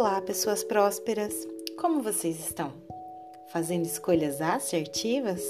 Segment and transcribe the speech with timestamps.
[0.00, 1.34] Olá, pessoas prósperas!
[1.76, 2.72] Como vocês estão?
[3.52, 5.42] Fazendo escolhas assertivas?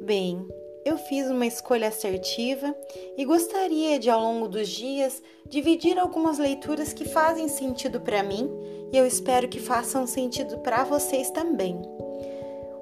[0.00, 0.42] Bem,
[0.86, 2.74] eu fiz uma escolha assertiva
[3.14, 8.50] e gostaria de, ao longo dos dias, dividir algumas leituras que fazem sentido para mim
[8.90, 11.78] e eu espero que façam sentido para vocês também.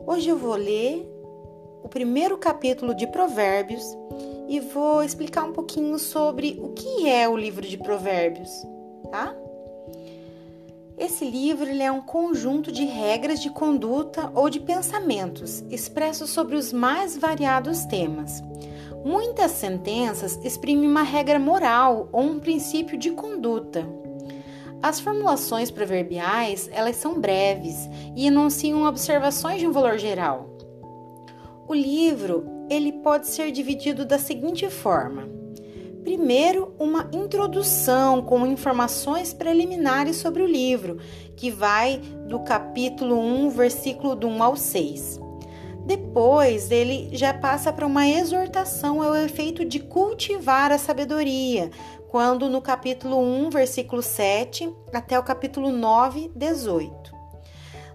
[0.06, 1.04] Hoje eu vou ler
[1.82, 3.84] o primeiro capítulo de Provérbios
[4.48, 8.52] e vou explicar um pouquinho sobre o que é o livro de Provérbios,
[9.10, 9.41] tá?
[10.96, 16.72] Esse livro é um conjunto de regras de conduta ou de pensamentos expressos sobre os
[16.72, 18.42] mais variados temas.
[19.04, 23.86] Muitas sentenças exprimem uma regra moral ou um princípio de conduta.
[24.82, 30.50] As formulações proverbiais, elas são breves e enunciam observações de um valor geral.
[31.66, 35.28] O livro, ele pode ser dividido da seguinte forma:
[36.02, 40.98] Primeiro, uma introdução com informações preliminares sobre o livro,
[41.36, 45.20] que vai do capítulo 1, versículo do 1 ao 6.
[45.86, 51.70] Depois, ele já passa para uma exortação ao efeito de cultivar a sabedoria,
[52.08, 57.01] quando no capítulo 1, versículo 7 até o capítulo 9, 18.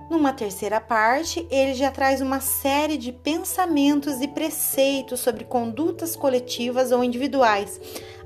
[0.09, 6.93] Numa terceira parte, ele já traz uma série de pensamentos e preceitos sobre condutas coletivas
[6.93, 7.79] ou individuais,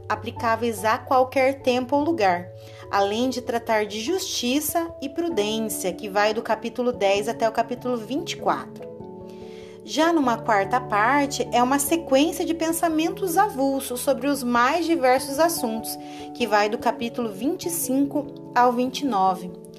[0.07, 2.47] aplicáveis a qualquer tempo ou lugar,
[2.91, 7.97] além de tratar de justiça e prudência, que vai do capítulo 10 até o capítulo
[7.97, 8.91] 24.
[9.83, 15.97] Já numa quarta parte, é uma sequência de pensamentos avulsos sobre os mais diversos assuntos,
[16.35, 19.70] que vai do capítulo 25 ao 29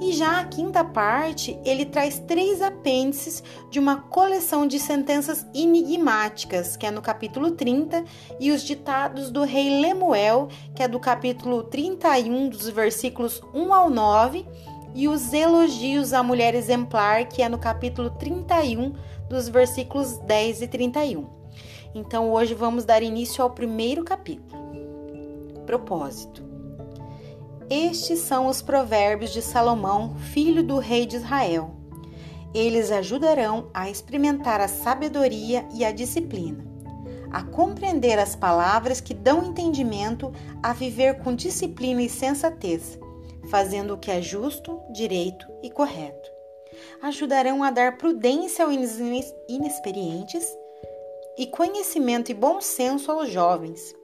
[0.00, 6.76] e já a quinta parte, ele traz três apêndices de uma coleção de sentenças enigmáticas,
[6.76, 8.04] que é no capítulo 30,
[8.38, 13.90] e os ditados do rei Lemuel, que é do capítulo 31, dos versículos 1 ao
[13.90, 14.46] 9,
[14.94, 18.94] e os elogios à mulher exemplar, que é no capítulo 31,
[19.28, 21.26] dos versículos 10 e 31.
[21.94, 24.58] Então, hoje vamos dar início ao primeiro capítulo.
[25.66, 26.47] Propósito.
[27.70, 31.70] Estes são os provérbios de Salomão, filho do rei de Israel.
[32.54, 36.64] Eles ajudarão a experimentar a sabedoria e a disciplina,
[37.30, 42.98] a compreender as palavras que dão entendimento, a viver com disciplina e sensatez,
[43.50, 46.30] fazendo o que é justo, direito e correto.
[47.02, 48.74] Ajudarão a dar prudência aos
[49.46, 50.46] inexperientes
[51.36, 53.94] e conhecimento e bom senso aos jovens.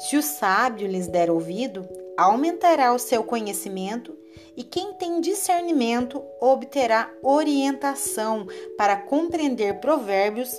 [0.00, 1.88] Se o sábio lhes der ouvido,
[2.20, 4.14] aumentará o seu conhecimento
[4.54, 10.50] e quem tem discernimento obterá orientação para compreender provérbios,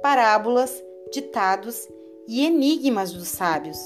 [0.00, 0.72] parábolas,
[1.12, 1.88] ditados
[2.28, 3.76] e enigmas dos sábios.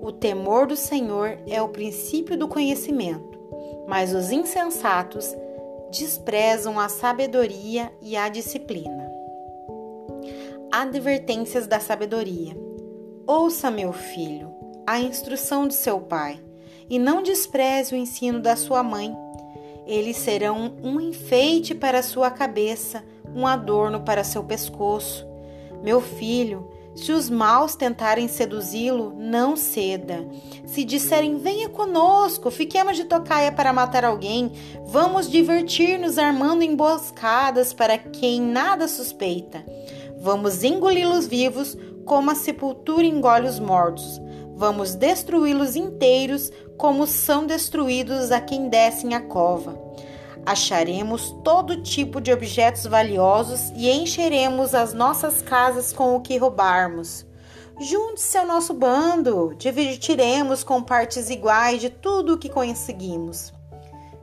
[0.00, 3.38] O temor do Senhor é o princípio do conhecimento,
[3.86, 5.36] mas os insensatos
[5.90, 9.12] desprezam a sabedoria e a disciplina.
[10.72, 12.56] Advertências da sabedoria.
[13.26, 14.54] Ouça, meu filho,
[14.86, 16.45] a instrução de seu pai
[16.88, 19.14] e não despreze o ensino da sua mãe.
[19.86, 23.04] Eles serão um enfeite para sua cabeça,
[23.34, 25.26] um adorno para seu pescoço.
[25.82, 30.26] Meu filho, se os maus tentarem seduzi-lo, não ceda.
[30.64, 34.50] Se disserem, venha conosco, fiquemos de tocaia para matar alguém,
[34.86, 39.62] vamos divertir-nos armando emboscadas para quem nada suspeita.
[40.18, 41.76] Vamos engoli-los vivos,
[42.06, 44.20] como a sepultura engole os mortos.
[44.54, 49.80] Vamos destruí-los inteiros, como são destruídos a quem descem a cova.
[50.44, 57.26] Acharemos todo tipo de objetos valiosos e encheremos as nossas casas com o que roubarmos.
[57.80, 63.52] Junte-se ao nosso bando, dividiremos com partes iguais de tudo o que conseguimos.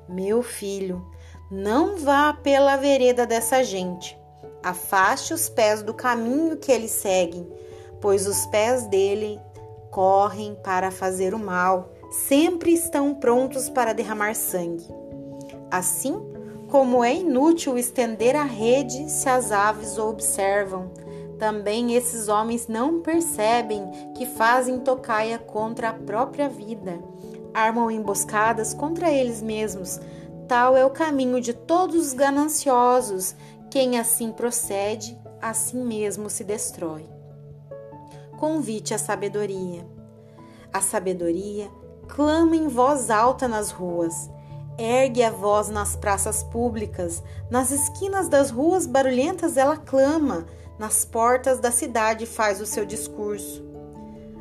[0.08, 1.06] Meu filho,
[1.52, 4.18] não vá pela vereda dessa gente.
[4.64, 7.48] Afaste os pés do caminho que eles seguem,
[8.02, 9.40] pois os pés dele
[9.92, 14.88] correm para fazer o mal, sempre estão prontos para derramar sangue.
[15.72, 16.16] Assim
[16.70, 20.92] como é inútil estender a rede se as aves o observam,
[21.40, 23.84] também esses homens não percebem
[24.16, 27.00] que fazem tocaia contra a própria vida,
[27.54, 30.00] armam emboscadas contra eles mesmos.
[30.48, 33.36] Tal é o caminho de todos os gananciosos.
[33.70, 37.14] Quem assim procede, assim mesmo se destrói
[38.44, 39.88] convite à sabedoria.
[40.74, 41.72] A sabedoria
[42.08, 44.30] clama em voz alta nas ruas,
[44.78, 50.46] ergue a voz nas praças públicas, nas esquinas das ruas barulhentas ela clama,
[50.80, 53.64] nas portas da cidade faz o seu discurso.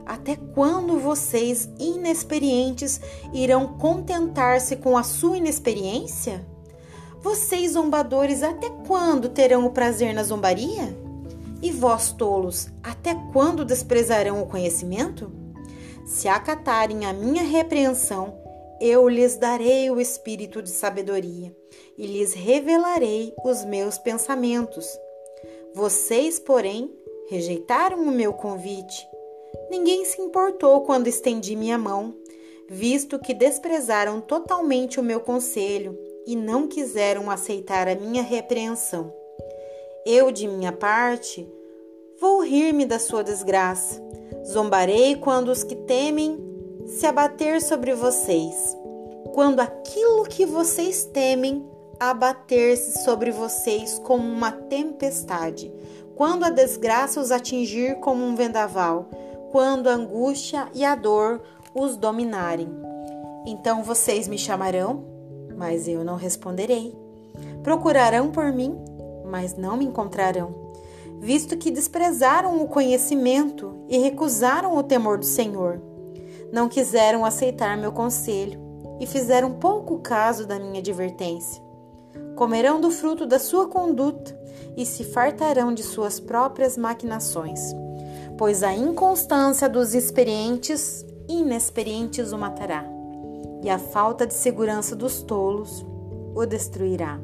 [0.05, 3.01] Até quando vocês, inexperientes,
[3.33, 6.45] irão contentar-se com a sua inexperiência?
[7.21, 10.97] Vocês, zombadores, até quando terão o prazer na zombaria?
[11.63, 15.31] E vós, tolos, até quando desprezarão o conhecimento?
[16.05, 18.39] Se acatarem a minha repreensão,
[18.81, 21.55] eu lhes darei o espírito de sabedoria
[21.97, 24.87] e lhes revelarei os meus pensamentos.
[25.75, 26.93] Vocês, porém,
[27.29, 29.07] rejeitaram o meu convite.
[29.71, 32.15] Ninguém se importou quando estendi minha mão,
[32.69, 39.13] visto que desprezaram totalmente o meu conselho e não quiseram aceitar a minha repreensão.
[40.05, 41.49] Eu, de minha parte,
[42.21, 44.03] vou rir-me da sua desgraça.
[44.47, 46.39] Zombarei quando os que temem
[46.87, 48.77] se abater sobre vocês.
[49.33, 51.67] Quando aquilo que vocês temem
[51.99, 55.73] abater-se sobre vocês como uma tempestade.
[56.17, 59.09] Quando a desgraça os atingir como um vendaval.
[59.51, 61.41] Quando a angústia e a dor
[61.75, 62.69] os dominarem.
[63.47, 65.05] Então vocês me chamarão,
[65.57, 66.95] mas eu não responderei.
[67.63, 68.79] Procurarão por mim,
[69.25, 70.55] mas não me encontrarão,
[71.23, 75.81] visto que desprezaram o conhecimento e recusaram o temor do Senhor.
[76.53, 78.61] Não quiseram aceitar meu conselho
[78.99, 81.63] e fizeram pouco caso da minha advertência.
[82.35, 84.37] Comerão do fruto da sua conduta
[84.77, 87.73] e se fartarão de suas próprias maquinações,
[88.37, 92.85] pois a inconstância dos experientes inexperientes o matará,
[93.63, 95.87] e a falta de segurança dos tolos
[96.35, 97.21] o destruirá.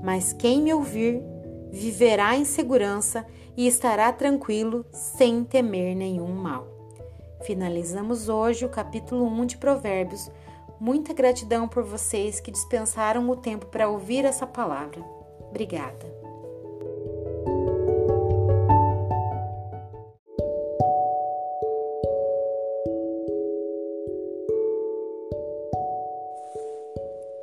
[0.00, 1.20] Mas quem me ouvir
[1.76, 3.26] viverá em segurança
[3.56, 6.66] e estará tranquilo sem temer nenhum mal.
[7.42, 10.30] Finalizamos hoje o capítulo 1 de Provérbios.
[10.80, 15.04] Muita gratidão por vocês que dispensaram o tempo para ouvir essa palavra.
[15.50, 16.16] Obrigada.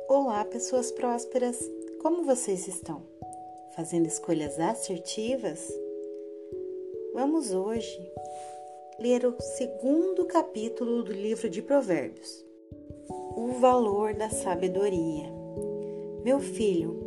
[0.08, 1.58] Olá, pessoas prósperas!
[2.02, 3.13] Como vocês estão?
[3.74, 5.68] Fazendo escolhas assertivas?
[7.12, 7.98] Vamos hoje
[9.00, 12.44] ler o segundo capítulo do livro de Provérbios.
[13.36, 15.28] O valor da sabedoria.
[16.22, 17.00] Meu filho,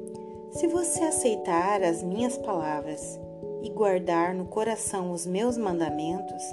[0.52, 3.18] se você aceitar as minhas palavras
[3.63, 6.44] e guardar no coração os meus mandamentos,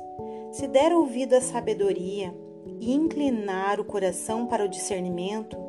[0.52, 2.32] se der ouvido à sabedoria
[2.80, 5.63] e inclinar o coração para o discernimento,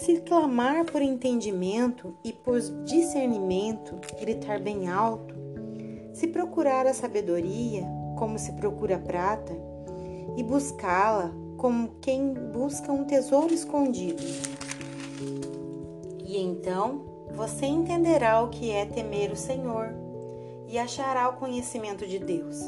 [0.00, 5.34] se clamar por entendimento e por discernimento, gritar bem alto,
[6.14, 7.86] se procurar a sabedoria
[8.16, 9.52] como se procura prata
[10.38, 14.22] e buscá-la como quem busca um tesouro escondido.
[16.24, 17.02] E então
[17.34, 19.94] você entenderá o que é temer o Senhor
[20.66, 22.58] e achará o conhecimento de Deus.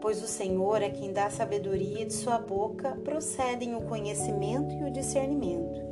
[0.00, 4.82] Pois o Senhor é quem dá sabedoria e de sua boca procedem o conhecimento e
[4.82, 5.85] o discernimento.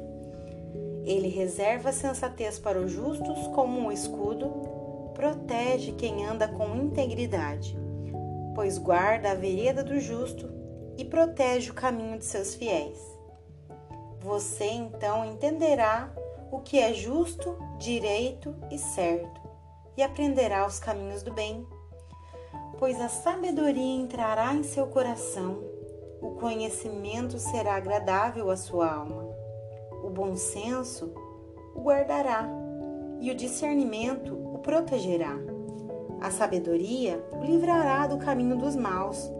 [1.04, 4.50] Ele reserva a sensatez para os justos como um escudo,
[5.12, 7.76] protege quem anda com integridade,
[8.54, 10.50] pois guarda a vereda do justo
[10.96, 12.98] e protege o caminho de seus fiéis.
[14.20, 16.10] Você então entenderá
[16.50, 19.42] o que é justo, direito e certo,
[19.98, 21.66] e aprenderá os caminhos do bem.
[22.78, 25.62] Pois a sabedoria entrará em seu coração,
[26.22, 29.43] o conhecimento será agradável à sua alma
[30.04, 31.12] o bom senso
[31.74, 32.46] o guardará
[33.20, 35.34] e o discernimento o protegerá.
[36.20, 39.30] A sabedoria o livrará do caminho dos maus,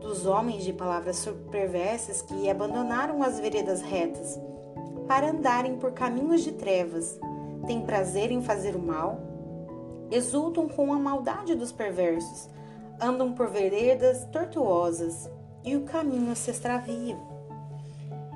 [0.00, 4.40] dos homens de palavras perversas que abandonaram as veredas retas
[5.06, 7.18] para andarem por caminhos de trevas,
[7.66, 9.18] têm prazer em fazer o mal,
[10.10, 12.48] exultam com a maldade dos perversos,
[13.00, 15.30] andam por veredas tortuosas
[15.64, 17.16] e o caminho se extravia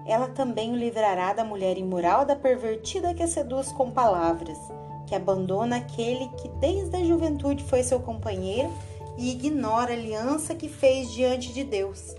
[0.06, 4.59] ela também o livrará da mulher imoral, da pervertida que seduz com palavras,
[5.06, 8.73] que abandona aquele que desde a juventude foi seu companheiro
[9.16, 12.14] e ignora a aliança que fez diante de Deus.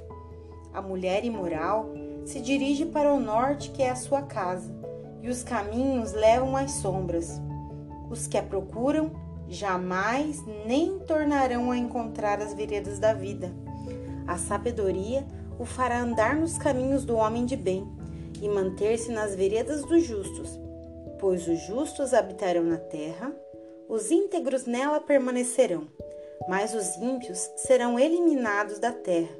[0.73, 1.89] A mulher imoral
[2.25, 4.73] se dirige para o norte, que é a sua casa,
[5.21, 7.41] e os caminhos levam às sombras.
[8.09, 9.11] Os que a procuram
[9.47, 13.53] jamais nem tornarão a encontrar as veredas da vida.
[14.25, 15.25] A sabedoria
[15.59, 17.87] o fará andar nos caminhos do homem de bem
[18.41, 20.59] e manter-se nas veredas dos justos,
[21.19, 23.33] pois os justos habitarão na terra,
[23.87, 25.87] os íntegros nela permanecerão,
[26.47, 29.35] mas os ímpios serão eliminados da terra,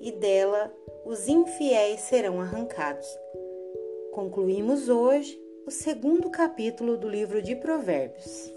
[0.00, 0.72] e dela
[1.04, 3.08] os infiéis serão arrancados.
[4.12, 8.52] Concluímos hoje o segundo capítulo do livro de Provérbios.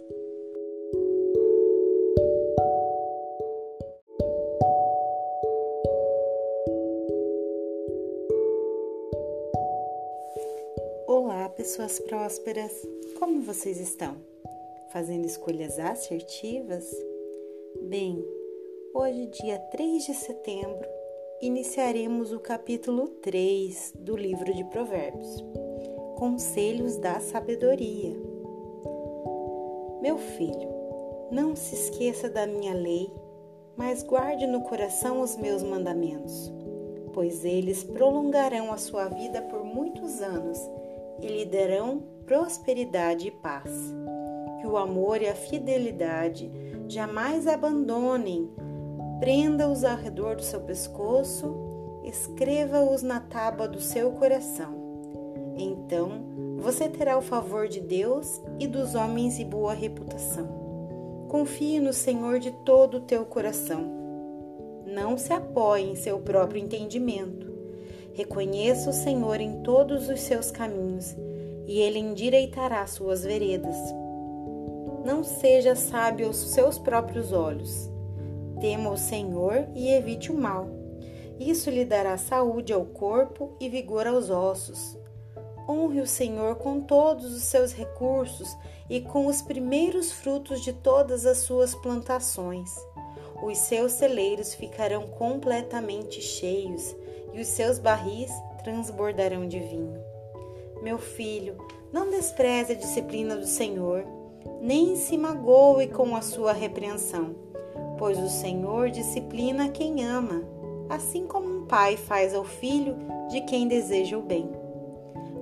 [11.71, 12.85] Pessoas prósperas!
[13.17, 14.17] Como vocês estão?
[14.91, 16.85] Fazendo escolhas assertivas?
[17.83, 18.21] Bem,
[18.93, 20.85] hoje, dia 3 de setembro,
[21.41, 25.41] iniciaremos o capítulo 3 do livro de Provérbios
[26.17, 28.17] Conselhos da Sabedoria.
[30.01, 30.67] Meu filho,
[31.31, 33.09] não se esqueça da minha lei,
[33.77, 36.51] mas guarde no coração os meus mandamentos,
[37.13, 40.59] pois eles prolongarão a sua vida por muitos anos
[41.21, 43.71] e lhe darão prosperidade e paz.
[44.59, 46.51] Que o amor e a fidelidade
[46.87, 48.49] jamais abandonem,
[49.19, 51.55] prenda-os ao redor do seu pescoço,
[52.03, 54.81] escreva-os na tábua do seu coração.
[55.57, 56.25] Então
[56.57, 61.25] você terá o favor de Deus e dos homens e boa reputação.
[61.27, 63.99] Confie no Senhor de todo o teu coração.
[64.85, 67.40] Não se apoie em seu próprio entendimento
[68.13, 71.15] Reconheça o Senhor em todos os seus caminhos,
[71.65, 73.75] e ele endireitará suas veredas.
[75.05, 77.89] Não seja sábio aos seus próprios olhos.
[78.59, 80.67] Tema o Senhor e evite o mal.
[81.39, 84.97] Isso lhe dará saúde ao corpo e vigor aos ossos.
[85.67, 88.55] Honre o Senhor com todos os seus recursos
[88.89, 92.69] e com os primeiros frutos de todas as suas plantações.
[93.41, 96.95] Os seus celeiros ficarão completamente cheios
[97.33, 98.31] e os seus barris
[98.63, 100.01] transbordarão de vinho.
[100.81, 101.57] Meu filho,
[101.91, 104.03] não despreze a disciplina do Senhor,
[104.61, 107.35] nem se magoe com a sua repreensão,
[107.97, 110.43] pois o Senhor disciplina quem ama,
[110.89, 112.95] assim como um pai faz ao filho
[113.29, 114.49] de quem deseja o bem.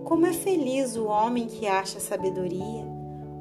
[0.04, 2.84] Como é feliz o homem que acha sabedoria,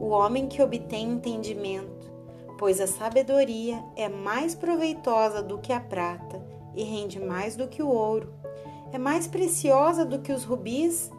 [0.01, 2.13] o homem que obtém entendimento,
[2.59, 6.41] pois a sabedoria é mais proveitosa do que a prata
[6.75, 8.33] e rende mais do que o ouro
[8.93, 11.11] é mais preciosa do que os rubis,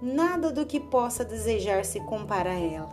[0.00, 2.88] nada do que possa desejar se compara a ela.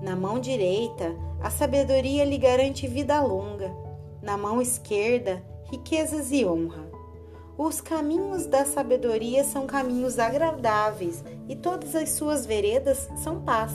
[0.00, 3.74] Na mão direita, a sabedoria lhe garante vida longa,
[4.22, 6.90] na mão esquerda, riquezas e honra.
[7.58, 13.72] Os caminhos da sabedoria são caminhos agradáveis e todas as suas veredas são paz.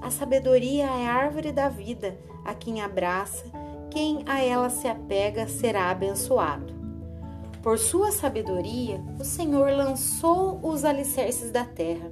[0.00, 3.44] A sabedoria é a árvore da vida, a quem abraça,
[3.90, 6.79] quem a ela se apega será abençoado.
[7.62, 12.10] Por sua sabedoria, o Senhor lançou os alicerces da terra.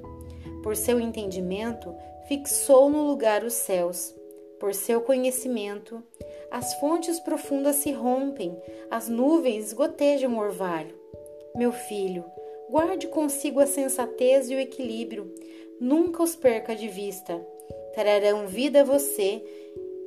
[0.62, 1.94] Por seu entendimento,
[2.26, 4.14] fixou no lugar os céus.
[4.60, 6.02] Por seu conhecimento,
[6.50, 10.94] as fontes profundas se rompem, as nuvens gotejam o orvalho.
[11.56, 12.24] Meu filho,
[12.68, 15.32] guarde consigo a sensatez e o equilíbrio,
[15.80, 17.40] nunca os perca de vista.
[17.94, 19.42] Trarão vida a você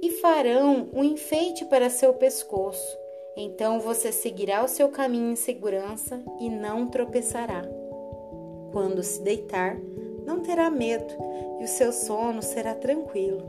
[0.04, 3.01] e farão um enfeite para seu pescoço.
[3.36, 7.64] Então você seguirá o seu caminho em segurança e não tropeçará.
[8.72, 9.78] Quando se deitar,
[10.26, 11.14] não terá medo
[11.60, 13.44] e o seu sono será tranquilo.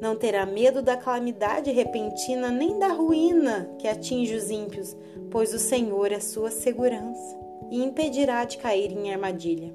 [0.00, 4.96] Não terá medo da calamidade repentina nem da ruína que atinge os ímpios,
[5.30, 7.38] pois o Senhor é sua segurança
[7.70, 9.74] e impedirá de cair em armadilha.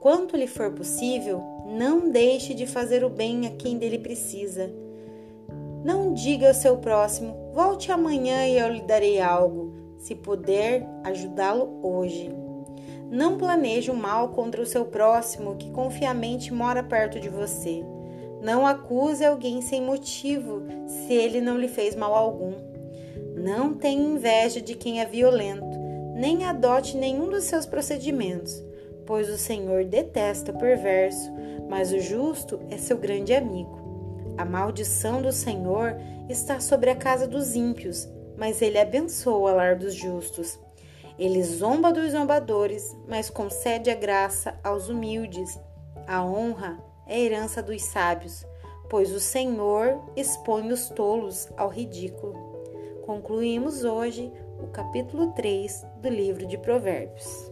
[0.00, 4.70] Quanto lhe for possível, não deixe de fazer o bem a quem dele precisa
[5.84, 11.80] não diga ao seu próximo: volte amanhã e eu lhe darei algo, se puder ajudá-lo
[11.82, 12.30] hoje.
[13.10, 17.84] Não planeje o mal contra o seu próximo que confiamente mora perto de você.
[18.40, 22.52] Não acuse alguém sem motivo se ele não lhe fez mal algum.
[23.34, 25.66] Não tenha inveja de quem é violento,
[26.14, 28.62] nem adote nenhum dos seus procedimentos,
[29.04, 31.28] pois o Senhor detesta o perverso,
[31.68, 33.77] mas o justo é seu grande amigo.
[34.38, 35.96] A maldição do Senhor
[36.28, 40.56] está sobre a casa dos ímpios, mas ele abençoa o lar dos justos.
[41.18, 45.58] Ele zomba dos zombadores, mas concede a graça aos humildes.
[46.06, 48.46] A honra é herança dos sábios,
[48.88, 52.34] pois o Senhor expõe os tolos ao ridículo.
[53.04, 57.47] Concluímos hoje o capítulo 3 do livro de Provérbios.